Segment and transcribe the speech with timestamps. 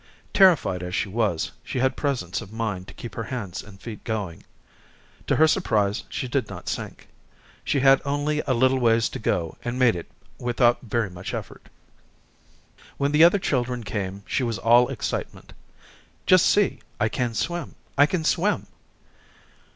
[0.33, 4.03] Terrified as she was, she had presence of mind to keep her hands and feet
[4.03, 4.41] going.
[5.27, 7.07] To her surprise, she did not sink.
[7.63, 10.09] She had only a little ways to go and made it
[10.39, 11.69] without very much effort.
[12.97, 15.53] When the other children came, she was all excitement.
[16.25, 16.79] "Just see.
[16.99, 18.65] I can swim, I can swim."